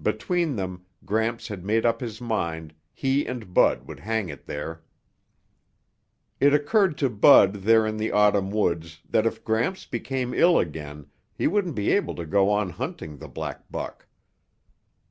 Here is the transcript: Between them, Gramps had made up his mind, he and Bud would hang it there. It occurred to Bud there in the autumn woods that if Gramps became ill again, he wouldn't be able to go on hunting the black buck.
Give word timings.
Between 0.00 0.56
them, 0.56 0.86
Gramps 1.04 1.48
had 1.48 1.62
made 1.62 1.84
up 1.84 2.00
his 2.00 2.18
mind, 2.18 2.72
he 2.94 3.26
and 3.26 3.52
Bud 3.52 3.86
would 3.86 4.00
hang 4.00 4.30
it 4.30 4.46
there. 4.46 4.82
It 6.40 6.54
occurred 6.54 6.96
to 6.96 7.10
Bud 7.10 7.52
there 7.56 7.86
in 7.86 7.98
the 7.98 8.10
autumn 8.10 8.50
woods 8.50 9.02
that 9.06 9.26
if 9.26 9.44
Gramps 9.44 9.84
became 9.84 10.32
ill 10.32 10.58
again, 10.58 11.08
he 11.34 11.46
wouldn't 11.46 11.74
be 11.74 11.90
able 11.92 12.14
to 12.14 12.24
go 12.24 12.48
on 12.48 12.70
hunting 12.70 13.18
the 13.18 13.28
black 13.28 13.70
buck. 13.70 14.06